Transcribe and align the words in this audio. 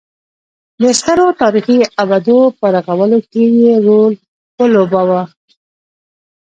د 0.81 0.83
سترو 0.99 1.27
تاریخي 1.41 1.79
ابدو 2.03 2.39
په 2.59 2.65
رغولو 2.75 3.19
کې 3.31 3.43
یې 3.61 3.73
رول 3.85 4.13
ولوباوه. 4.57 5.21